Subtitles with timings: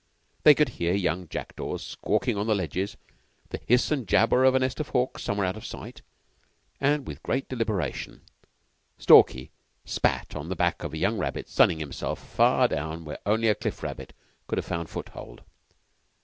[0.41, 2.97] They could hear young jackdaws squawking on the ledges,
[3.49, 6.01] the hiss and jabber of a nest of hawks somewhere out of sight;
[6.79, 8.21] and, with great deliberation,
[8.97, 9.51] Stalky
[9.85, 13.47] spat on to the back of a young rabbit sunning himself far down where only
[13.47, 14.13] a cliff rabbit
[14.47, 15.43] could have found foot hold.